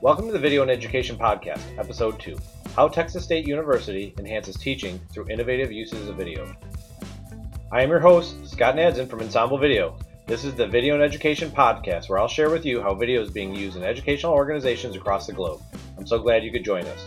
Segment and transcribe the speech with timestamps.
[0.00, 2.38] Welcome to the Video and Education Podcast, Episode 2
[2.76, 6.54] How Texas State University Enhances Teaching Through Innovative Uses of Video.
[7.72, 9.98] I am your host, Scott Nadzen from Ensemble Video.
[10.26, 13.30] This is the Video and Education Podcast, where I'll share with you how video is
[13.30, 15.60] being used in educational organizations across the globe.
[15.96, 17.04] I'm so glad you could join us.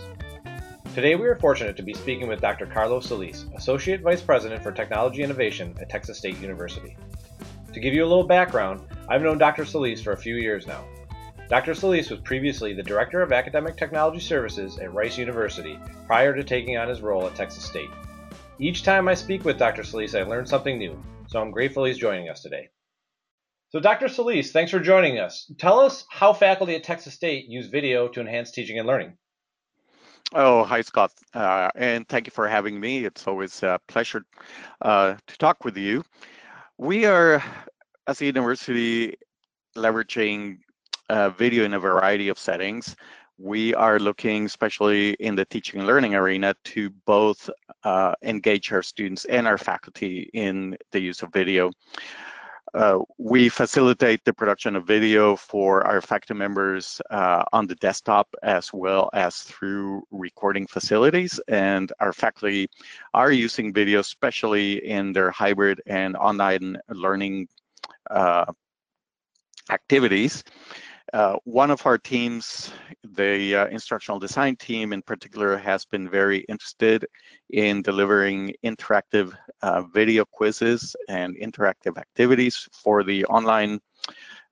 [0.94, 2.66] Today, we are fortunate to be speaking with Dr.
[2.66, 6.98] Carlos Solis, Associate Vice President for Technology Innovation at Texas State University.
[7.72, 8.82] To give you a little background,
[9.12, 9.66] I've known Dr.
[9.66, 10.86] Solis for a few years now.
[11.50, 11.74] Dr.
[11.74, 16.78] Solis was previously the Director of Academic Technology Services at Rice University prior to taking
[16.78, 17.90] on his role at Texas State.
[18.58, 19.84] Each time I speak with Dr.
[19.84, 22.70] Solis, I learn something new, so I'm grateful he's joining us today.
[23.68, 24.08] So, Dr.
[24.08, 25.52] Solis, thanks for joining us.
[25.58, 29.18] Tell us how faculty at Texas State use video to enhance teaching and learning.
[30.32, 33.04] Oh, hi, Scott, uh, and thank you for having me.
[33.04, 34.24] It's always a pleasure
[34.80, 36.02] uh, to talk with you.
[36.78, 37.44] We are,
[38.06, 39.14] as a university,
[39.76, 40.58] leveraging
[41.08, 42.96] uh, video in a variety of settings.
[43.38, 47.48] We are looking, especially in the teaching and learning arena, to both
[47.84, 51.70] uh, engage our students and our faculty in the use of video.
[52.74, 58.28] Uh, we facilitate the production of video for our faculty members uh, on the desktop
[58.42, 61.38] as well as through recording facilities.
[61.48, 62.68] And our faculty
[63.12, 67.48] are using video, especially in their hybrid and online learning
[69.70, 70.44] activities.
[71.12, 76.38] Uh, one of our teams, the uh, instructional design team in particular, has been very
[76.48, 77.04] interested
[77.50, 83.78] in delivering interactive uh, video quizzes and interactive activities for the online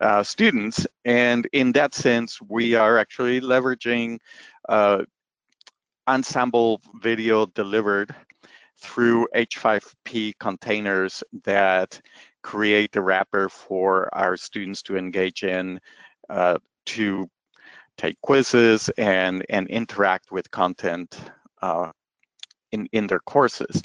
[0.01, 0.87] uh, students.
[1.07, 4.19] And in that sense, we are actually leveraging
[4.69, 5.05] uh,
[6.09, 8.15] ensemble video delivered
[8.83, 12.01] through H5P containers that
[12.43, 15.81] create a wrapper for our students to engage in
[16.29, 17.29] uh, to
[17.97, 21.19] take quizzes and, and interact with content
[21.61, 21.91] uh,
[22.73, 23.83] in, in their courses.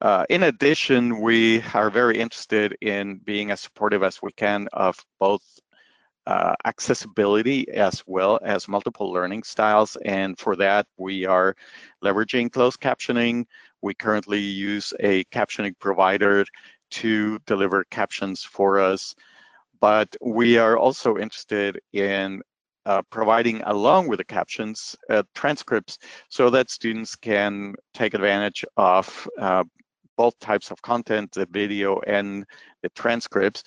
[0.00, 4.96] Uh, in addition, we are very interested in being as supportive as we can of
[5.18, 5.42] both
[6.26, 9.96] uh, accessibility as well as multiple learning styles.
[10.04, 11.54] And for that, we are
[12.04, 13.44] leveraging closed captioning.
[13.82, 16.44] We currently use a captioning provider
[16.90, 19.14] to deliver captions for us
[19.80, 22.42] but we are also interested in
[22.86, 29.28] uh, providing along with the captions uh, transcripts so that students can take advantage of
[29.38, 29.64] uh,
[30.16, 32.44] both types of content, the video and
[32.82, 33.64] the transcripts,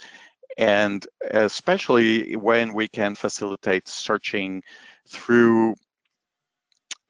[0.58, 4.62] and especially when we can facilitate searching
[5.08, 5.76] through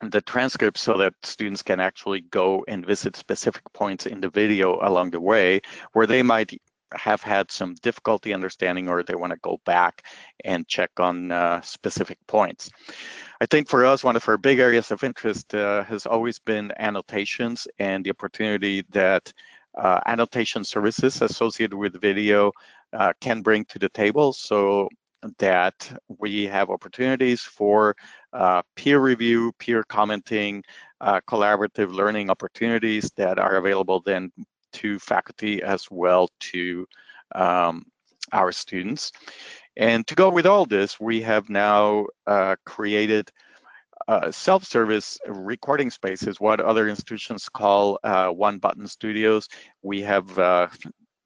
[0.09, 4.79] the transcripts so that students can actually go and visit specific points in the video
[4.81, 5.61] along the way
[5.93, 6.51] where they might
[6.95, 10.05] have had some difficulty understanding or they want to go back
[10.45, 12.69] and check on uh, specific points.
[13.41, 16.71] I think for us, one of our big areas of interest uh, has always been
[16.79, 19.31] annotations and the opportunity that
[19.77, 22.51] uh, annotation services associated with video
[22.93, 24.87] uh, can bring to the table so
[25.37, 27.95] that we have opportunities for
[28.33, 30.63] uh, peer review, peer commenting,
[31.01, 34.31] uh, collaborative learning opportunities that are available then
[34.73, 36.87] to faculty as well to
[37.35, 37.85] um,
[38.31, 39.11] our students.
[39.77, 43.31] And to go with all this, we have now uh, created
[44.07, 49.47] uh, self-service recording spaces, what other institutions call uh, one-button studios.
[49.81, 50.67] We have uh,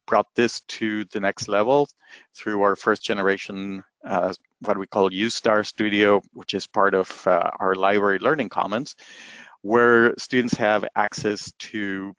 [0.07, 1.88] brought this to the next level
[2.35, 7.51] through our first generation, uh, what we call U-Star Studio, which is part of uh,
[7.59, 8.95] our library learning commons,
[9.62, 12.13] where students have access to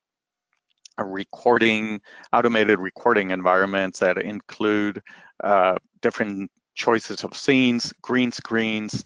[0.99, 2.01] a recording,
[2.33, 5.01] automated recording environments that include
[5.43, 9.05] uh, different choices of scenes, green screens,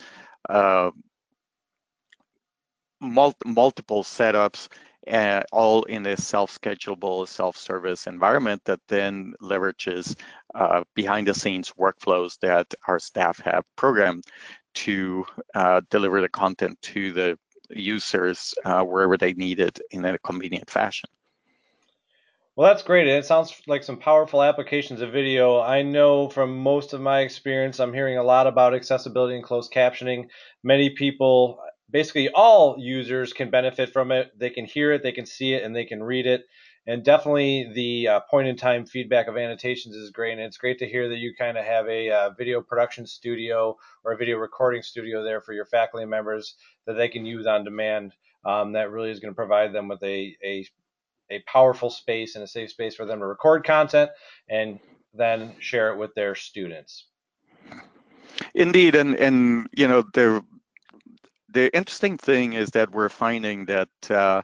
[0.48, 0.90] uh,
[3.00, 4.68] mul multiple setups,
[5.10, 10.14] uh, all in a self-schedulable, self-service environment that then leverages
[10.54, 14.24] uh, behind-the-scenes workflows that our staff have programmed
[14.74, 17.38] to uh, deliver the content to the
[17.70, 21.08] users uh, wherever they need it in a convenient fashion.
[22.54, 23.08] Well, that's great.
[23.08, 25.58] And It sounds like some powerful applications of video.
[25.58, 29.72] I know from most of my experience, I'm hearing a lot about accessibility and closed
[29.72, 30.28] captioning.
[30.62, 31.60] Many people,
[31.92, 34.32] basically all users, can benefit from it.
[34.36, 36.46] They can hear it, they can see it, and they can read it.
[36.86, 40.32] And definitely the uh, point in time feedback of annotations is great.
[40.32, 43.76] And it's great to hear that you kind of have a uh, video production studio
[44.04, 46.56] or a video recording studio there for your faculty members
[46.86, 48.14] that they can use on demand.
[48.44, 50.66] Um, that really is going to provide them with a, a
[51.30, 54.10] a powerful space and a safe space for them to record content
[54.48, 54.78] and
[55.14, 57.06] then share it with their students.
[58.54, 60.44] Indeed, and and you know the
[61.52, 63.88] the interesting thing is that we're finding that.
[64.08, 64.42] Uh,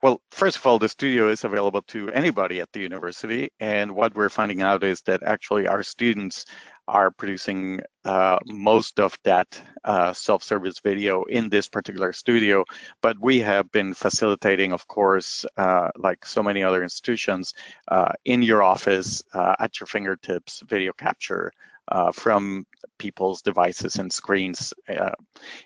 [0.00, 3.50] well, first of all, the studio is available to anybody at the university.
[3.58, 6.44] And what we're finding out is that actually our students
[6.86, 12.64] are producing uh, most of that uh, self-service video in this particular studio.
[13.02, 17.52] But we have been facilitating, of course, uh, like so many other institutions,
[17.88, 21.52] uh, in your office, uh, at your fingertips, video capture
[21.90, 22.66] uh, from
[22.98, 24.74] people's devices and screens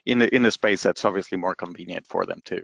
[0.07, 2.63] in, in a space that's obviously more convenient for them too.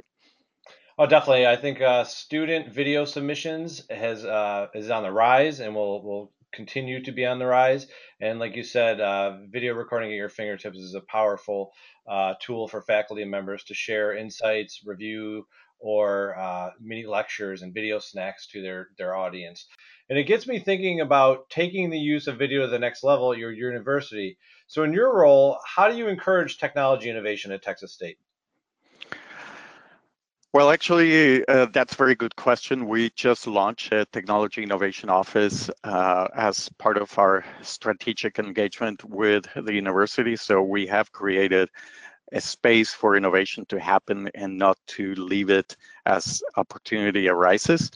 [1.00, 1.46] Oh, definitely.
[1.46, 6.32] I think uh, student video submissions has uh, is on the rise and will will
[6.52, 7.86] continue to be on the rise.
[8.20, 11.70] And like you said, uh, video recording at your fingertips is a powerful
[12.08, 15.46] uh, tool for faculty members to share insights, review,
[15.78, 19.68] or uh, mini lectures and video snacks to their their audience.
[20.10, 23.32] And it gets me thinking about taking the use of video to the next level
[23.32, 24.38] at your university.
[24.66, 28.18] So, in your role, how do you encourage technology innovation at Texas State?
[30.54, 32.88] Well, actually, uh, that's a very good question.
[32.88, 39.46] We just launched a technology innovation office uh, as part of our strategic engagement with
[39.54, 40.36] the university.
[40.36, 41.68] So we have created
[42.32, 45.76] a space for innovation to happen and not to leave it
[46.06, 47.90] as opportunity arises.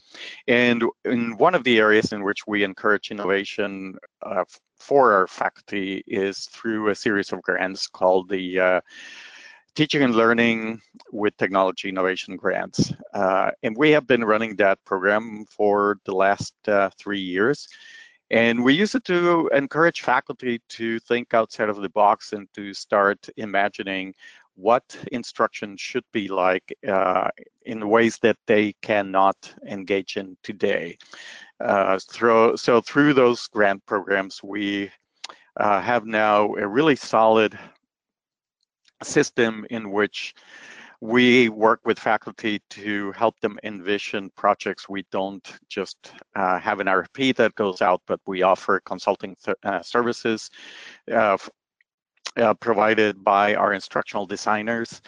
[0.47, 4.43] And in one of the areas in which we encourage innovation uh,
[4.79, 8.81] for our faculty is through a series of grants called the uh,
[9.75, 10.81] teaching and learning
[11.11, 12.91] with technology innovation grants.
[13.13, 17.67] Uh, and we have been running that program for the last uh, three years.
[18.31, 22.73] And we use it to encourage faculty to think outside of the box and to
[22.73, 24.15] start imagining
[24.55, 27.29] what instruction should be like uh,
[27.65, 30.97] in ways that they cannot engage in today.
[31.59, 34.91] Uh, through, so through those grant programs, we
[35.57, 37.57] uh, have now a really solid
[39.01, 40.33] system in which
[41.03, 44.87] we work with faculty to help them envision projects.
[44.87, 49.35] We don't just uh, have an RFP that goes out, but we offer consulting
[49.65, 50.49] uh, services
[51.11, 51.37] uh,
[52.37, 55.01] uh, provided by our instructional designers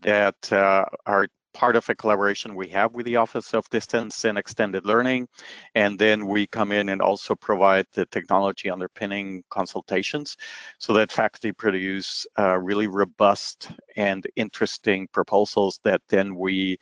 [0.00, 4.38] that uh, are part of a collaboration we have with the Office of Distance and
[4.38, 5.26] Extended Learning.
[5.74, 10.36] And then we come in and also provide the technology underpinning consultations
[10.78, 16.78] so that faculty produce uh, really robust and interesting proposals that then we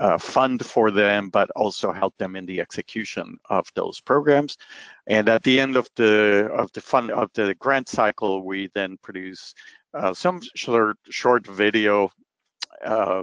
[0.00, 4.58] uh, fund for them, but also help them in the execution of those programs.
[5.06, 8.98] And at the end of the of the fund of the grant cycle, we then
[9.02, 9.54] produce
[9.94, 12.10] uh, some short, short video
[12.84, 13.22] uh,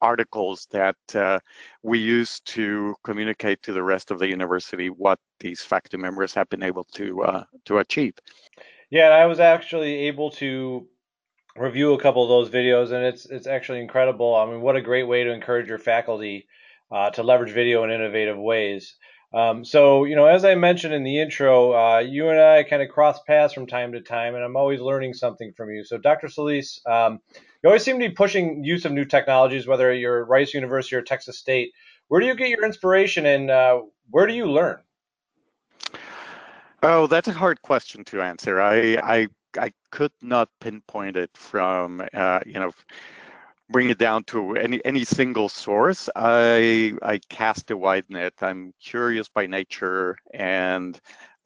[0.00, 1.38] articles that uh,
[1.82, 6.48] we use to communicate to the rest of the university what these faculty members have
[6.48, 8.14] been able to uh, to achieve.
[8.90, 10.86] Yeah, I was actually able to
[11.56, 14.34] review a couple of those videos, and it's it's actually incredible.
[14.34, 16.46] I mean, what a great way to encourage your faculty
[16.90, 18.96] uh, to leverage video in innovative ways.
[19.34, 22.80] Um, so, you know, as I mentioned in the intro, uh, you and I kind
[22.80, 25.84] of cross paths from time to time, and I'm always learning something from you.
[25.84, 26.28] So, Dr.
[26.28, 27.20] Solis, um,
[27.62, 31.02] you always seem to be pushing use of new technologies, whether you're Rice University or
[31.02, 31.72] Texas State.
[32.08, 34.78] Where do you get your inspiration, and uh, where do you learn?
[36.82, 38.60] Oh, that's a hard question to answer.
[38.60, 39.28] I I,
[39.58, 42.72] I could not pinpoint it from uh, you know
[43.70, 46.08] bring it down to any any single source.
[46.14, 48.34] I I cast a wide net.
[48.40, 50.98] I'm curious by nature, and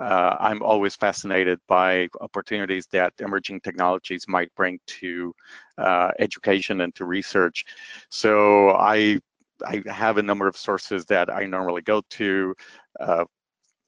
[0.03, 5.33] uh, I'm always fascinated by opportunities that emerging technologies might bring to
[5.79, 7.65] uh, education and to research.
[8.11, 9.21] So I
[9.65, 12.55] I have a number of sources that I normally go to.
[12.99, 13.25] Uh,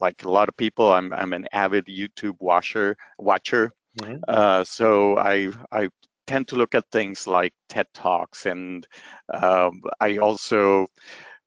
[0.01, 3.73] like a lot of people, I'm I'm an avid YouTube watcher watcher.
[4.01, 4.19] Mm-hmm.
[4.29, 5.89] Uh, so I I
[6.27, 8.87] tend to look at things like TED Talks, and
[9.33, 10.87] um, I also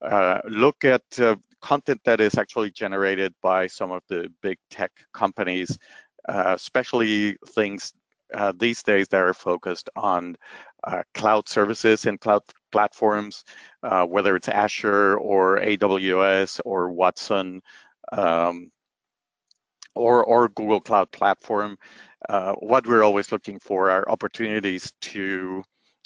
[0.01, 4.91] uh, look at uh, content that is actually generated by some of the big tech
[5.13, 5.77] companies,
[6.29, 7.93] uh, especially things
[8.33, 10.35] uh, these days that are focused on
[11.13, 13.43] cloud services and cloud platforms,
[14.07, 17.61] whether it's Azure or AWS or Watson.
[18.11, 18.71] Um,
[19.95, 21.75] or, or Google Cloud Platform
[22.29, 25.63] uh, what we're always looking for are opportunities to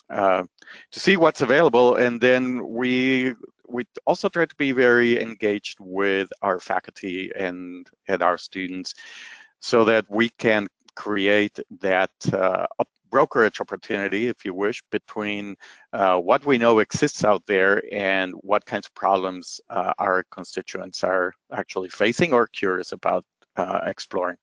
[0.09, 0.43] uh,
[0.91, 3.33] to see what's available, and then we
[3.71, 8.93] we also try to be very engaged with our faculty and and our students,
[9.59, 12.65] so that we can create that uh,
[13.11, 15.55] brokerage opportunity, if you wish, between
[15.93, 21.03] uh, what we know exists out there and what kinds of problems uh, our constituents
[21.03, 23.25] are actually facing or curious about
[23.57, 24.37] uh, exploring.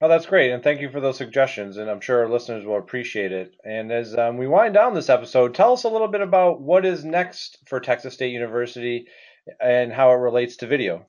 [0.00, 2.78] Oh, that's great, and thank you for those suggestions, and I'm sure our listeners will
[2.78, 3.56] appreciate it.
[3.64, 6.86] And as um, we wind down this episode, tell us a little bit about what
[6.86, 9.08] is next for Texas State University
[9.60, 11.04] and how it relates to video.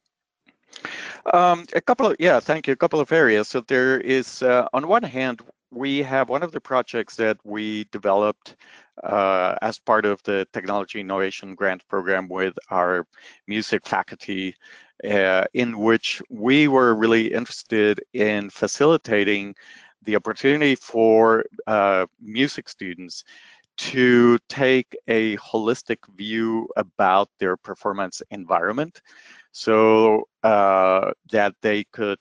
[1.31, 2.73] Um, a couple of yeah, thank you.
[2.73, 3.47] A couple of areas.
[3.47, 5.41] So there is, uh, on one hand,
[5.71, 8.55] we have one of the projects that we developed
[9.03, 13.05] uh, as part of the Technology Innovation Grant Program with our
[13.47, 14.55] music faculty
[15.07, 19.55] uh, in which we were really interested in facilitating
[20.03, 23.23] the opportunity for uh, music students
[23.77, 29.01] to take a holistic view about their performance environment.
[29.51, 32.19] So uh, that they could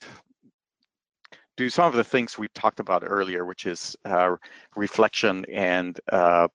[1.57, 4.37] do some of the things we talked about earlier, which is uh,
[4.77, 6.47] reflection and uh,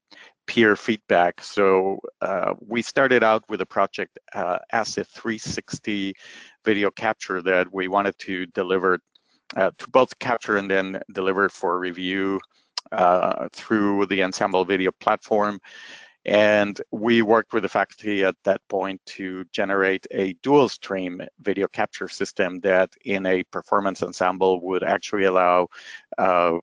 [0.47, 1.41] peer feedback.
[1.41, 6.13] So uh, we started out with a project uh, as a 360
[6.65, 8.99] video capture that we wanted to deliver
[9.55, 12.39] uh, to both capture and then deliver for review
[12.91, 15.59] uh, through the Ensemble video platform.
[16.25, 21.67] And we worked with the faculty at that point to generate a dual stream video
[21.67, 25.67] capture system that in a performance ensemble would actually allow
[26.17, 26.59] uh,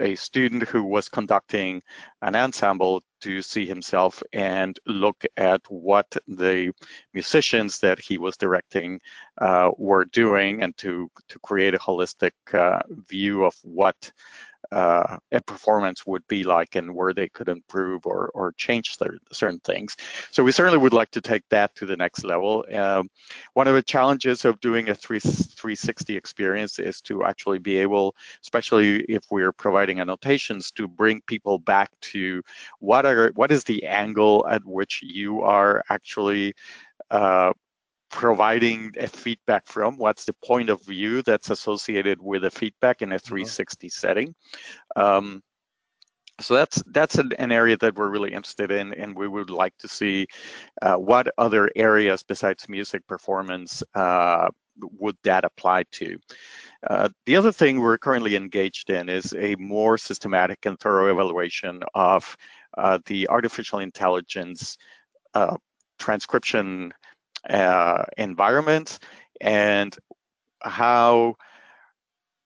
[0.00, 1.82] a student who was conducting
[2.22, 6.72] an ensemble to see himself and look at what the
[7.14, 9.00] musicians that he was directing
[9.40, 14.12] uh, were doing and to to create a holistic uh, view of what
[14.70, 18.96] uh, a performance would be like and where they could improve or, or change
[19.32, 19.96] certain things.
[20.30, 22.64] So we certainly would like to take that to the next level.
[22.72, 23.10] Um,
[23.54, 28.14] one of the challenges of doing a 3, 360 experience is to actually be able,
[28.42, 32.42] especially if we're providing annotations, to bring people back to
[32.78, 36.54] what are what is the angle at which you are actually
[37.10, 37.52] uh,
[38.12, 43.12] providing a feedback from what's the point of view that's associated with a feedback in
[43.12, 43.90] a 360 mm-hmm.
[43.90, 44.34] setting
[44.96, 45.42] um,
[46.40, 49.76] so that's that's an, an, area that we're really interested in and we would like
[49.78, 50.26] to see
[50.82, 54.48] uh, what other areas besides music performance uh,
[54.98, 56.18] would that apply to
[56.90, 61.82] uh, the other thing we're currently engaged in is a more systematic and thorough evaluation
[61.94, 62.36] of
[62.76, 64.76] uh, the artificial intelligence
[65.34, 65.56] uh,
[65.98, 66.92] transcription
[67.48, 68.98] uh, environment
[69.40, 69.96] and
[70.62, 71.36] how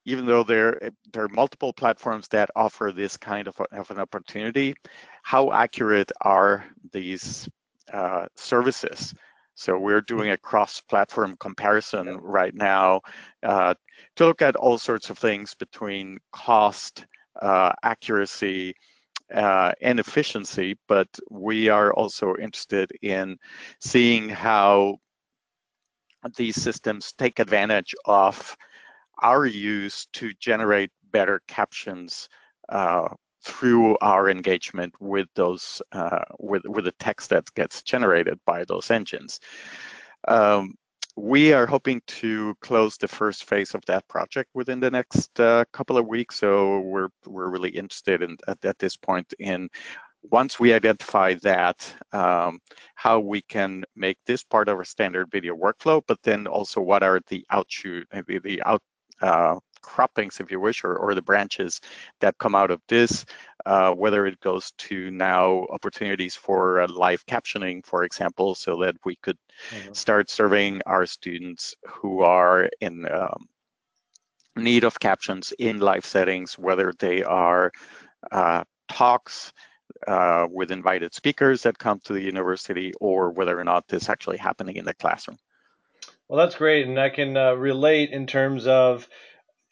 [0.06, 4.74] even though there there are multiple platforms that offer this kind of, of an opportunity,
[5.22, 7.48] how accurate are these
[7.92, 9.12] uh, services?
[9.54, 13.00] So we're doing a cross-platform comparison right now
[13.42, 13.74] uh,
[14.16, 17.06] to look at all sorts of things between cost,
[17.40, 18.74] uh, accuracy,
[19.34, 23.38] uh, and efficiency, but we are also interested in
[23.80, 24.98] seeing how
[26.36, 28.56] these systems take advantage of
[29.22, 32.28] our use to generate better captions
[32.68, 33.08] uh,
[33.42, 38.90] through our engagement with those uh, with with the text that gets generated by those
[38.90, 39.40] engines.
[40.28, 40.74] Um,
[41.16, 45.64] we are hoping to close the first phase of that project within the next uh,
[45.72, 46.38] couple of weeks.
[46.38, 49.68] So we're we're really interested in at, at this point in
[50.30, 52.58] once we identify that, um,
[52.96, 57.02] how we can make this part of our standard video workflow, but then also what
[57.02, 58.82] are the outshoot, maybe the out
[59.22, 59.56] uh,
[59.86, 61.80] croppings, if you wish, or, or the branches
[62.20, 63.24] that come out of this,
[63.64, 68.96] uh, whether it goes to now opportunities for uh, live captioning, for example, so that
[69.04, 69.38] we could
[69.70, 69.92] mm-hmm.
[69.92, 73.46] start serving our students who are in um,
[74.56, 77.70] need of captions in live settings, whether they are
[78.32, 79.52] uh, talks,
[80.06, 84.36] uh, with invited speakers that come to the university or whether or not this actually
[84.36, 85.38] happening in the classroom.
[86.28, 89.08] Well, that's great, and I can uh, relate in terms of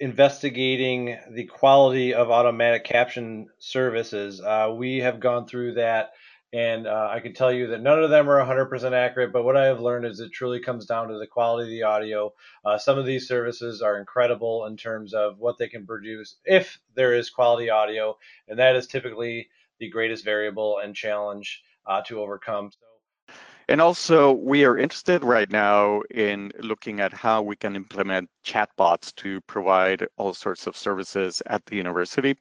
[0.00, 4.40] investigating the quality of automatic caption services.
[4.40, 6.12] Uh, we have gone through that,
[6.52, 9.32] and uh, I can tell you that none of them are 100% accurate.
[9.32, 11.82] But what I have learned is it truly comes down to the quality of the
[11.84, 12.32] audio.
[12.64, 16.78] Uh, some of these services are incredible in terms of what they can produce if
[16.94, 18.16] there is quality audio,
[18.48, 19.48] and that is typically
[19.78, 22.70] the greatest variable and challenge uh, to overcome.
[22.70, 22.78] So
[23.68, 29.14] and also, we are interested right now in looking at how we can implement chatbots
[29.16, 32.37] to provide all sorts of services at the university,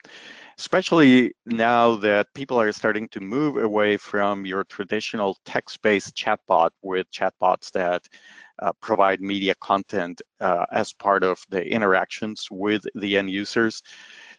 [0.58, 7.10] especially now that people are starting to move away from your traditional text-based chatbot with
[7.12, 8.03] chatbots that
[8.62, 13.82] uh, provide media content uh, as part of the interactions with the end users.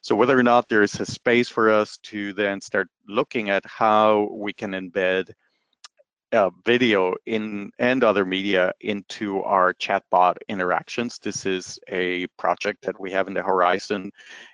[0.02, 3.64] So whether or not there is a space for us to then start looking at
[3.64, 5.32] how we can embed
[6.34, 11.18] uh, video in and other media into our chatbot interactions.
[11.18, 14.10] This is a project that we have in the horizon,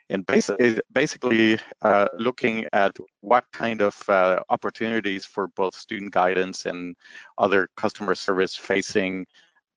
[0.09, 6.67] and basically, basically uh, looking at what kind of uh, opportunities for both student guidance
[6.67, 6.97] and
[7.39, 9.27] other customer service facing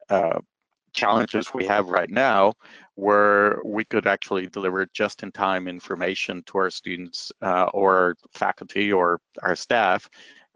[0.10, 0.40] uh,
[0.94, 2.54] challenges we have right now
[2.96, 9.56] where we could actually deliver just-in-time information to our students uh, or faculty or our
[9.56, 10.08] staff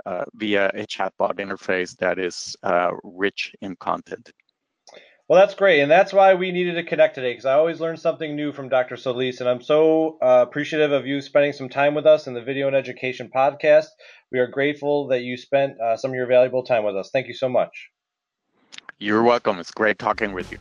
[0.06, 4.32] uh, via a chatbot interface that is uh, rich in content.
[5.28, 7.98] Well, that's great, and that's why we needed to connect today because I always learn
[7.98, 8.96] something new from Dr.
[8.96, 12.42] Solis, and I'm so uh, appreciative of you spending some time with us in the
[12.42, 13.88] Video and Education podcast.
[14.32, 17.10] We are grateful that you spent uh, some of your valuable time with us.
[17.12, 17.90] Thank you so much.
[19.00, 19.60] You're welcome.
[19.60, 20.60] It's great talking with you.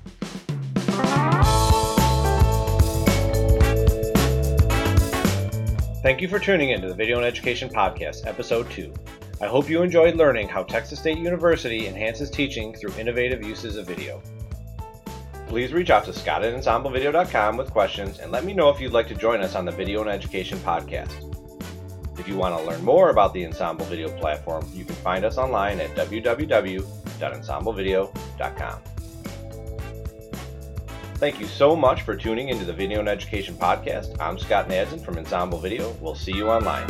[6.02, 8.92] Thank you for tuning in to the Video and Education Podcast, Episode 2.
[9.40, 13.86] I hope you enjoyed learning how Texas State University enhances teaching through innovative uses of
[13.86, 14.22] video.
[15.48, 18.92] Please reach out to Scott at EnsembleVideo.com with questions and let me know if you'd
[18.92, 21.12] like to join us on the Video and Education Podcast.
[22.18, 25.36] If you want to learn more about the Ensemble Video platform, you can find us
[25.36, 28.78] online at www.ensemblevideo.com.
[31.16, 34.18] Thank you so much for tuning into the Video and Education Podcast.
[34.20, 35.94] I'm Scott Nadson from Ensemble Video.
[36.00, 36.86] We'll see you online.